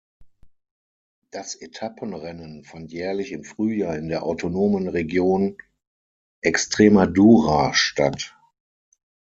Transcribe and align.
Das 1.29 1.53
Etappenrennen 1.53 2.63
fand 2.63 2.91
jährlich 2.91 3.31
im 3.33 3.43
Frühjahr 3.43 3.95
in 3.97 4.07
der 4.07 4.23
Autonomen 4.23 4.87
Region 4.87 5.55
Extremadura 6.41 7.71
statt. 7.75 8.35